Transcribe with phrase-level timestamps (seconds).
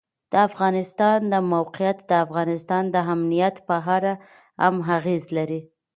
[0.31, 4.13] د افغانستان د موقعیت د افغانستان د امنیت په اړه
[4.61, 5.61] هم اغېز لري.